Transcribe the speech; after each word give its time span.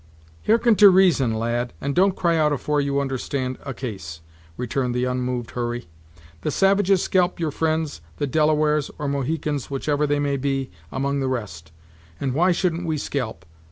"Hearken 0.47 0.75
to 0.77 0.89
reason, 0.89 1.35
lad, 1.35 1.73
and 1.79 1.93
don't 1.93 2.15
cry 2.15 2.35
out 2.35 2.51
afore 2.51 2.81
you 2.81 2.99
understand 2.99 3.59
a 3.63 3.71
case," 3.71 4.21
returned 4.57 4.95
the 4.95 5.03
unmoved 5.05 5.51
Hurry; 5.51 5.89
"the 6.41 6.49
savages 6.49 7.03
scalp 7.03 7.39
your 7.39 7.51
fri'nds, 7.51 8.01
the 8.17 8.25
Delawares, 8.25 8.89
or 8.97 9.07
Mohicans 9.07 9.69
whichever 9.69 10.07
they 10.07 10.17
may 10.17 10.37
be, 10.37 10.71
among 10.91 11.19
the 11.19 11.27
rest; 11.27 11.71
and 12.19 12.33
why 12.33 12.51
shouldn't 12.51 12.87
we 12.87 12.97
scalp? 12.97 13.45